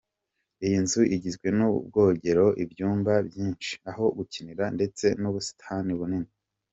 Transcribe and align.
Iyi 0.65 0.77
nzu 0.83 1.01
igizwe 1.15 1.47
n’Ubwogero, 1.57 2.45
ibyumba 2.63 3.13
byinshi, 3.27 3.71
aho 3.89 4.03
gukinira 4.17 4.63
ndetse 4.75 5.05
n’ubusitani 5.21 5.93
bunini. 5.99 6.31